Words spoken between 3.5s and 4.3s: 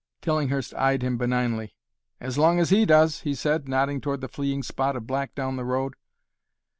nodding toward the